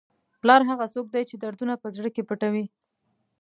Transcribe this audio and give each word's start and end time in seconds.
پلار 0.41 0.61
هغه 0.69 0.85
څوک 0.93 1.05
دی 1.15 1.23
چې 1.29 1.35
دردونه 1.43 1.73
په 1.81 1.87
زړه 1.95 2.09
کې 2.15 2.27
پټوي. 2.29 2.65